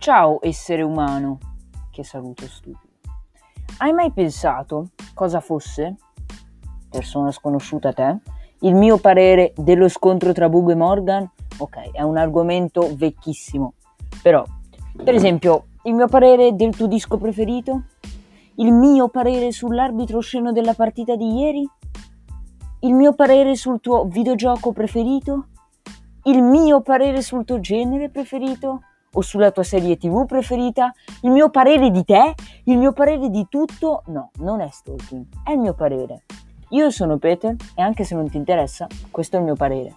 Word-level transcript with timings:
Ciao 0.00 0.38
essere 0.40 0.80
umano, 0.80 1.38
che 1.90 2.04
saluto 2.04 2.46
stupido. 2.46 2.94
Hai 3.80 3.92
mai 3.92 4.10
pensato 4.10 4.92
cosa 5.12 5.40
fosse, 5.40 5.96
persona 6.88 7.30
sconosciuta 7.30 7.90
a 7.90 7.92
te, 7.92 8.18
il 8.60 8.74
mio 8.76 8.96
parere 8.96 9.52
dello 9.54 9.90
scontro 9.90 10.32
tra 10.32 10.48
Bugo 10.48 10.70
e 10.70 10.74
Morgan? 10.74 11.30
Ok, 11.58 11.90
è 11.90 12.00
un 12.00 12.16
argomento 12.16 12.94
vecchissimo, 12.96 13.74
però, 14.22 14.42
per 15.04 15.14
esempio, 15.14 15.66
il 15.82 15.92
mio 15.92 16.06
parere 16.06 16.54
del 16.54 16.74
tuo 16.74 16.86
disco 16.86 17.18
preferito? 17.18 17.82
Il 18.54 18.72
mio 18.72 19.10
parere 19.10 19.52
sull'arbitro 19.52 20.20
sceno 20.20 20.50
della 20.50 20.72
partita 20.72 21.14
di 21.14 21.30
ieri? 21.40 21.68
Il 22.78 22.94
mio 22.94 23.12
parere 23.12 23.54
sul 23.54 23.80
tuo 23.80 24.06
videogioco 24.06 24.72
preferito? 24.72 25.48
Il 26.22 26.42
mio 26.42 26.80
parere 26.80 27.20
sul 27.20 27.44
tuo 27.44 27.60
genere 27.60 28.08
preferito? 28.08 28.80
O 29.12 29.20
sulla 29.20 29.50
tua 29.50 29.62
serie 29.62 29.96
tv 29.96 30.26
preferita, 30.26 30.92
il 31.22 31.30
mio 31.30 31.50
parere 31.50 31.90
di 31.90 32.04
te, 32.04 32.34
il 32.64 32.78
mio 32.78 32.92
parere 32.92 33.28
di 33.30 33.46
tutto, 33.48 34.02
no, 34.06 34.30
non 34.38 34.60
è 34.60 34.68
stalking, 34.70 35.24
è 35.44 35.52
il 35.52 35.58
mio 35.58 35.74
parere. 35.74 36.22
Io 36.70 36.90
sono 36.90 37.18
Peter 37.18 37.56
e 37.74 37.82
anche 37.82 38.04
se 38.04 38.14
non 38.14 38.28
ti 38.30 38.36
interessa, 38.36 38.86
questo 39.10 39.36
è 39.36 39.38
il 39.38 39.44
mio 39.44 39.54
parere. 39.54 39.94